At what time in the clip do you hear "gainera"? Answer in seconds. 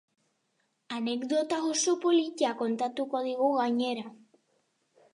3.63-4.11